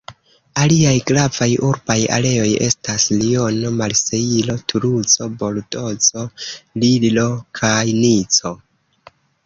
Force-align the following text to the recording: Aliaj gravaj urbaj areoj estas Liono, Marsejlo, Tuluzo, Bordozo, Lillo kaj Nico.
Aliaj 0.59 0.93
gravaj 1.11 1.49
urbaj 1.67 1.97
areoj 2.15 2.47
estas 2.69 3.05
Liono, 3.19 3.73
Marsejlo, 3.83 4.57
Tuluzo, 4.73 5.31
Bordozo, 5.45 6.27
Lillo 6.85 7.31
kaj 7.61 7.79
Nico. 8.05 8.59